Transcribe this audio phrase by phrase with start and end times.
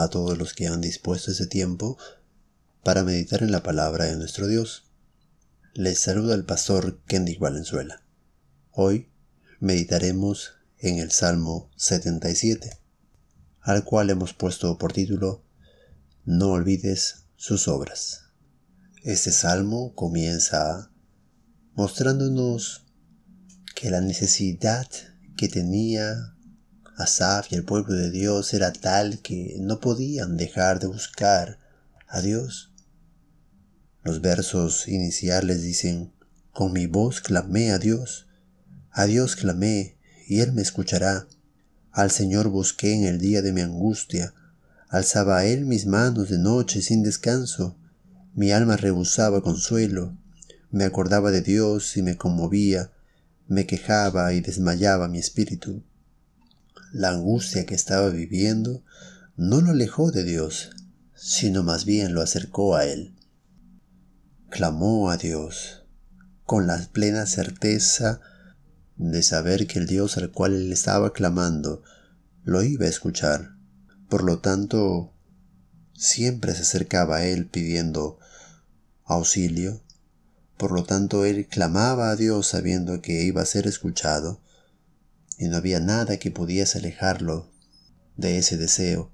[0.00, 1.98] a todos los que han dispuesto ese tiempo
[2.82, 4.84] para meditar en la palabra de nuestro Dios.
[5.74, 8.02] Les saluda el pastor Kendick Valenzuela.
[8.70, 9.10] Hoy
[9.58, 12.80] meditaremos en el Salmo 77,
[13.60, 15.44] al cual hemos puesto por título
[16.24, 18.22] No olvides sus obras.
[19.02, 20.90] Este salmo comienza
[21.74, 22.86] mostrándonos
[23.74, 24.88] que la necesidad
[25.36, 26.34] que tenía
[27.00, 31.58] Asaf y el pueblo de Dios era tal que no podían dejar de buscar
[32.06, 32.72] a Dios.
[34.02, 36.12] Los versos iniciales dicen,
[36.52, 38.26] con mi voz clamé a Dios,
[38.90, 39.96] a Dios clamé,
[40.26, 41.26] y Él me escuchará.
[41.90, 44.34] Al Señor busqué en el día de mi angustia,
[44.88, 47.76] alzaba a Él mis manos de noche sin descanso,
[48.34, 50.16] mi alma rebosaba consuelo,
[50.70, 52.92] me acordaba de Dios y me conmovía,
[53.48, 55.82] me quejaba y desmayaba mi espíritu.
[56.92, 58.84] La angustia que estaba viviendo
[59.36, 60.70] no lo alejó de Dios,
[61.14, 63.14] sino más bien lo acercó a Él.
[64.48, 65.84] Clamó a Dios
[66.44, 68.20] con la plena certeza
[68.96, 71.84] de saber que el Dios al cual él estaba clamando
[72.42, 73.52] lo iba a escuchar.
[74.08, 75.14] Por lo tanto,
[75.94, 78.18] siempre se acercaba a él pidiendo
[79.04, 79.80] auxilio.
[80.56, 84.42] Por lo tanto, él clamaba a Dios sabiendo que iba a ser escuchado
[85.40, 87.50] y no había nada que pudiese alejarlo
[88.18, 89.10] de ese deseo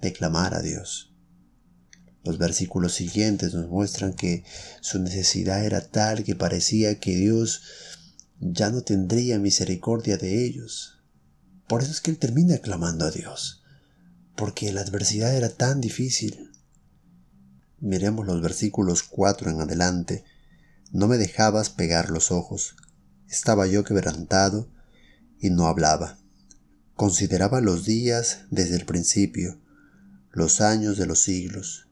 [0.00, 1.14] de clamar a Dios.
[2.24, 4.42] Los versículos siguientes nos muestran que
[4.80, 7.60] su necesidad era tal que parecía que Dios
[8.40, 11.02] ya no tendría misericordia de ellos.
[11.68, 13.62] Por eso es que él termina clamando a Dios,
[14.36, 16.52] porque la adversidad era tan difícil.
[17.80, 20.24] Miremos los versículos 4 en adelante.
[20.90, 22.76] No me dejabas pegar los ojos.
[23.28, 24.70] Estaba yo quebrantado
[25.40, 26.18] y no hablaba.
[26.94, 29.58] Consideraba los días desde el principio,
[30.32, 31.88] los años de los siglos.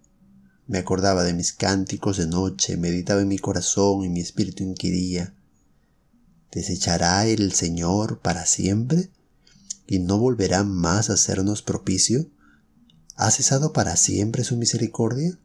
[0.66, 5.34] Me acordaba de mis cánticos de noche, meditaba en mi corazón y mi espíritu inquiría.
[6.52, 9.10] ¿Desechará el Señor para siempre?
[9.86, 12.30] ¿Y no volverá más a hacernos propicio?
[13.16, 15.38] ¿Ha cesado para siempre su misericordia?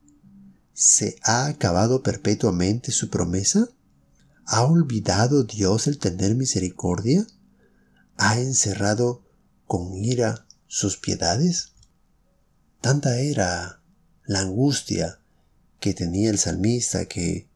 [0.73, 3.69] ¿Se ha acabado perpetuamente su promesa?
[4.45, 7.25] ¿Ha olvidado Dios el tener misericordia?
[8.17, 9.23] Ha encerrado
[9.65, 11.73] con ira sus piedades?
[12.81, 13.81] Tanta era
[14.25, 15.19] la angustia
[15.79, 17.49] que tenía el salmista que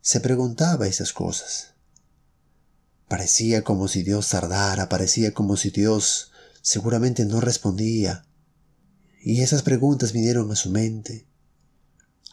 [0.00, 1.74] se preguntaba esas cosas.
[3.08, 6.30] Parecía como si Dios tardara, parecía como si Dios
[6.60, 8.26] seguramente no respondía.
[9.22, 11.26] Y esas preguntas vinieron a su mente.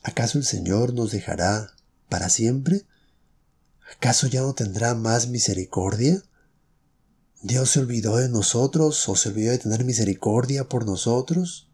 [0.03, 1.75] ¿Acaso el Señor nos dejará
[2.09, 2.85] para siempre?
[3.95, 6.23] ¿Acaso ya no tendrá más misericordia?
[7.47, 11.69] ¿Dios se olvidó de nosotros o se olvidó de tener misericordia por nosotros?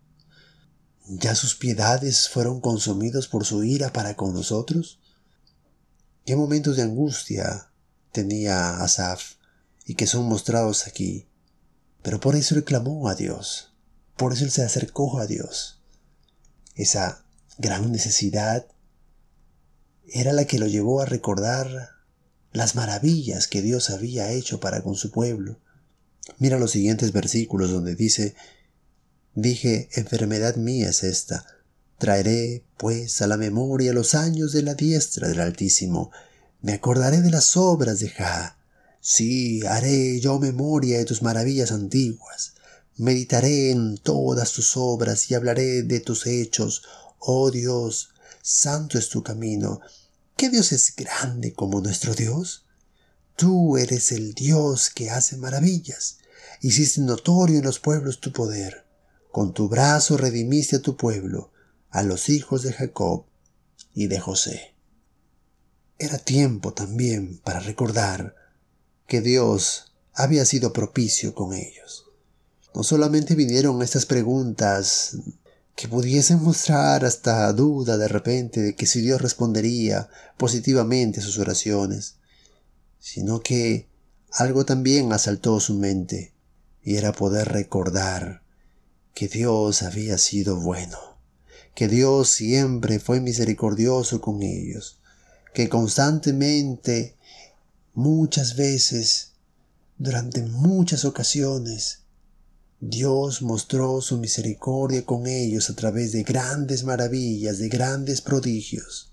[1.07, 4.99] ¿Ya sus piedades fueron consumidos por su ira para con nosotros?
[6.25, 7.71] ¿Qué momentos de angustia
[8.11, 9.35] tenía Asaf
[9.85, 11.29] y que son mostrados aquí?
[12.01, 13.71] Pero por eso él clamó a Dios,
[14.17, 15.79] por eso él se acercó a Dios.
[16.75, 17.23] Esa
[17.57, 18.67] gran necesidad
[20.05, 21.91] era la que lo llevó a recordar
[22.53, 25.59] las maravillas que Dios había hecho para con su pueblo.
[26.37, 28.35] Mira los siguientes versículos donde dice,
[29.33, 31.45] dije, enfermedad mía es esta,
[31.97, 36.11] traeré pues a la memoria los años de la diestra del Altísimo,
[36.61, 38.57] me acordaré de las obras de Ja,
[38.99, 42.53] sí, haré yo memoria de tus maravillas antiguas,
[42.97, 46.83] meditaré en todas tus obras y hablaré de tus hechos,
[47.19, 48.09] oh Dios,
[48.41, 49.81] santo es tu camino,
[50.41, 52.65] ¿Qué Dios es grande como nuestro Dios?
[53.35, 56.17] Tú eres el Dios que hace maravillas.
[56.61, 58.87] Hiciste notorio en los pueblos tu poder.
[59.31, 61.51] Con tu brazo redimiste a tu pueblo,
[61.91, 63.25] a los hijos de Jacob
[63.93, 64.73] y de José.
[65.99, 68.33] Era tiempo también para recordar
[69.05, 72.05] que Dios había sido propicio con ellos.
[72.73, 75.17] No solamente vinieron estas preguntas
[75.75, 81.37] que pudiesen mostrar hasta duda de repente de que si Dios respondería positivamente a sus
[81.39, 82.15] oraciones,
[82.99, 83.87] sino que
[84.31, 86.33] algo también asaltó su mente,
[86.83, 88.41] y era poder recordar
[89.13, 90.97] que Dios había sido bueno,
[91.75, 94.99] que Dios siempre fue misericordioso con ellos,
[95.53, 97.15] que constantemente,
[97.93, 99.33] muchas veces,
[99.97, 102.00] durante muchas ocasiones,
[102.83, 109.11] Dios mostró su misericordia con ellos a través de grandes maravillas, de grandes prodigios,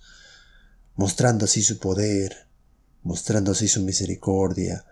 [0.97, 2.47] mostrando así su poder,
[3.03, 4.87] mostrando así su misericordia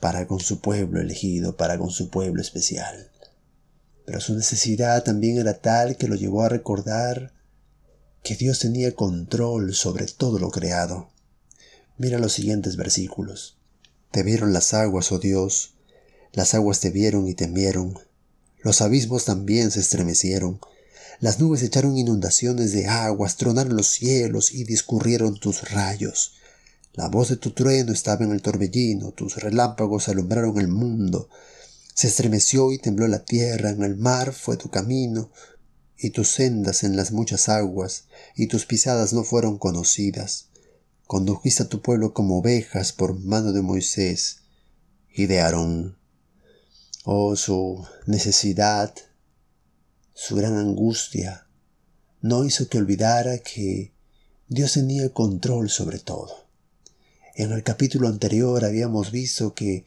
[0.00, 3.10] para con su pueblo elegido, para con su pueblo especial.
[4.04, 7.32] pero su necesidad también era tal que lo llevó a recordar
[8.22, 11.08] que Dios tenía control sobre todo lo creado.
[11.96, 13.56] Mira los siguientes versículos.
[14.10, 15.77] Te vieron las aguas, oh Dios,
[16.32, 17.98] las aguas te vieron y temieron,
[18.60, 20.60] los abismos también se estremecieron,
[21.20, 26.34] las nubes echaron inundaciones de aguas, tronaron los cielos y discurrieron tus rayos.
[26.92, 31.28] La voz de tu trueno estaba en el torbellino, tus relámpagos alumbraron el mundo.
[31.94, 35.30] Se estremeció y tembló la tierra, en el mar fue tu camino,
[35.96, 38.04] y tus sendas en las muchas aguas,
[38.36, 40.46] y tus pisadas no fueron conocidas.
[41.08, 44.42] Condujiste a tu pueblo como ovejas por mano de Moisés
[45.12, 45.96] y de Aarón.
[47.04, 48.92] Oh, su necesidad,
[50.14, 51.46] su gran angustia,
[52.20, 53.92] no hizo que olvidara que
[54.48, 56.48] Dios tenía control sobre todo.
[57.36, 59.86] En el capítulo anterior habíamos visto que,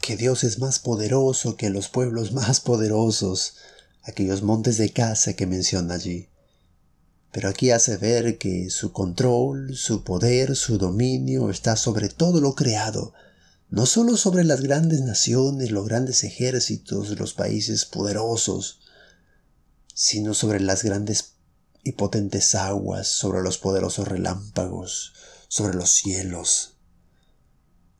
[0.00, 3.54] que Dios es más poderoso que los pueblos más poderosos,
[4.02, 6.28] aquellos montes de casa que menciona allí.
[7.32, 12.56] Pero aquí hace ver que su control, su poder, su dominio está sobre todo lo
[12.56, 13.12] creado,
[13.70, 18.80] no solo sobre las grandes naciones, los grandes ejércitos, los países poderosos,
[19.94, 21.34] sino sobre las grandes
[21.84, 25.12] y potentes aguas, sobre los poderosos relámpagos,
[25.48, 26.74] sobre los cielos.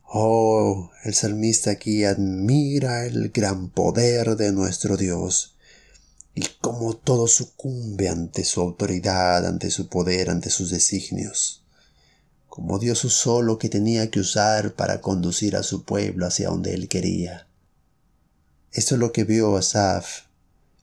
[0.03, 5.55] Oh, el salmista aquí admira el gran poder de nuestro Dios
[6.35, 11.60] y cómo todo sucumbe ante su autoridad, ante su poder, ante sus designios.
[12.51, 16.73] Como Dios usó lo que tenía que usar para conducir a su pueblo hacia donde
[16.73, 17.47] él quería.
[18.73, 20.23] Esto es lo que vio Asaf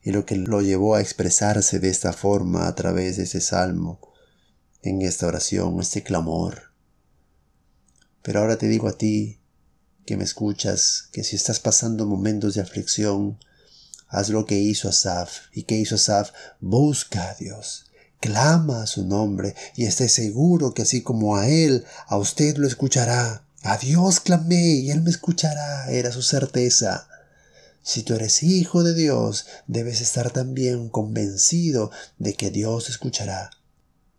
[0.03, 4.01] y lo que lo llevó a expresarse de esta forma a través de ese salmo
[4.81, 6.73] en esta oración, este clamor.
[8.23, 9.39] Pero ahora te digo a ti,
[10.07, 13.39] que me escuchas, que si estás pasando momentos de aflicción,
[14.07, 15.49] haz lo que hizo Asaf.
[15.53, 16.31] ¿Y qué hizo Asaf?
[16.61, 17.88] Busca a Dios.
[18.21, 22.67] Clama a su nombre y esté seguro que así como a Él, a usted lo
[22.67, 23.45] escuchará.
[23.63, 25.91] A Dios clamé y Él me escuchará.
[25.91, 27.09] Era su certeza.
[27.83, 33.51] Si tú eres hijo de Dios, debes estar también convencido de que Dios escuchará.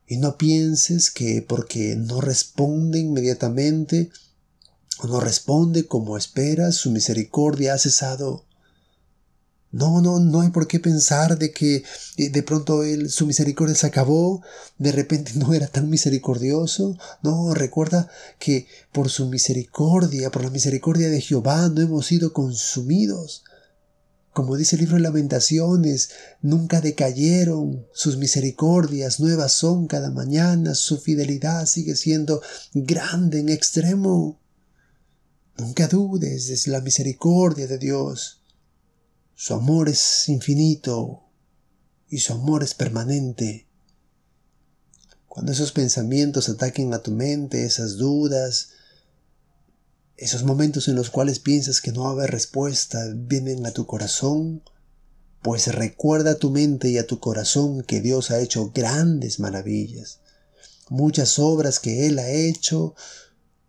[0.07, 4.09] Y no pienses que porque no responde inmediatamente
[4.99, 8.45] o no responde como esperas, su misericordia ha cesado.
[9.71, 11.83] No, no, no hay por qué pensar de que
[12.17, 14.41] eh, de pronto él, su misericordia se acabó,
[14.79, 16.97] de repente no era tan misericordioso.
[17.21, 23.43] No, recuerda que por su misericordia, por la misericordia de Jehová, no hemos sido consumidos.
[24.33, 26.11] Como dice el libro de Lamentaciones,
[26.41, 32.41] nunca decayeron, sus misericordias nuevas son cada mañana, su fidelidad sigue siendo
[32.73, 34.39] grande en extremo.
[35.57, 38.38] Nunca dudes de la misericordia de Dios.
[39.41, 41.23] Su amor es infinito
[42.09, 43.69] y su amor es permanente.
[45.29, 48.71] Cuando esos pensamientos ataquen a tu mente, esas dudas,
[50.17, 53.85] esos momentos en los cuales piensas que no va a haber respuesta vienen a tu
[53.85, 54.61] corazón,
[55.41, 60.19] pues recuerda a tu mente y a tu corazón que Dios ha hecho grandes maravillas,
[60.89, 62.93] muchas obras que Él ha hecho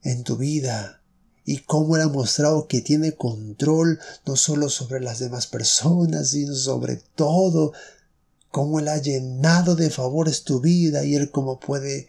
[0.02, 0.99] en tu vida
[1.44, 6.54] y cómo Él ha mostrado que tiene control no solo sobre las demás personas, sino
[6.54, 7.72] sobre todo,
[8.50, 12.08] cómo Él ha llenado de favores tu vida y Él cómo puede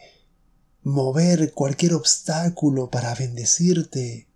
[0.83, 4.27] mover cualquier obstáculo para bendecirte.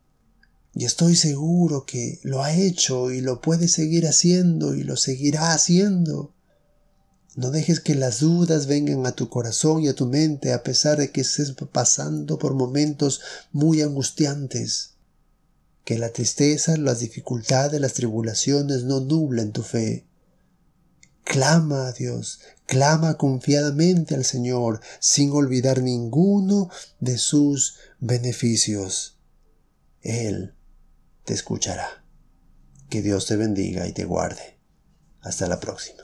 [0.74, 5.54] Y estoy seguro que lo ha hecho y lo puede seguir haciendo y lo seguirá
[5.54, 6.35] haciendo.
[7.36, 10.98] No dejes que las dudas vengan a tu corazón y a tu mente a pesar
[10.98, 14.92] de que estés pasando por momentos muy angustiantes.
[15.84, 20.06] Que la tristeza, las dificultades, las tribulaciones no nublen tu fe.
[21.26, 26.70] Clama a Dios, clama confiadamente al Señor, sin olvidar ninguno
[27.02, 29.18] de sus beneficios.
[30.02, 30.54] Él
[31.26, 32.06] te escuchará.
[32.90, 34.58] Que Dios te bendiga y te guarde.
[35.22, 36.04] Hasta la próxima.